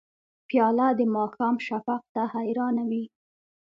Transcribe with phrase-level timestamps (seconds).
[0.47, 3.03] پیاله د ماښام شفق ته حیرانه وي.